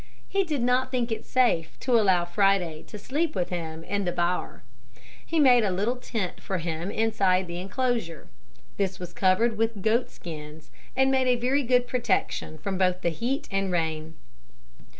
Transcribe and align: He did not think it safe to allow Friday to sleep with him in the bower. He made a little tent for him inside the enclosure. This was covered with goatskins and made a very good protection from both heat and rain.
He 0.27 0.43
did 0.43 0.63
not 0.63 0.89
think 0.89 1.11
it 1.11 1.27
safe 1.27 1.77
to 1.81 1.91
allow 1.91 2.25
Friday 2.25 2.81
to 2.87 2.97
sleep 2.97 3.35
with 3.35 3.49
him 3.49 3.83
in 3.83 4.03
the 4.03 4.11
bower. 4.11 4.63
He 5.23 5.39
made 5.39 5.63
a 5.63 5.69
little 5.69 5.97
tent 5.97 6.41
for 6.41 6.57
him 6.57 6.89
inside 6.89 7.45
the 7.45 7.59
enclosure. 7.59 8.27
This 8.77 8.97
was 8.97 9.13
covered 9.13 9.59
with 9.59 9.83
goatskins 9.83 10.71
and 10.95 11.11
made 11.11 11.27
a 11.27 11.35
very 11.35 11.61
good 11.61 11.85
protection 11.85 12.57
from 12.57 12.79
both 12.79 13.03
heat 13.03 13.47
and 13.51 13.71
rain. 13.71 14.15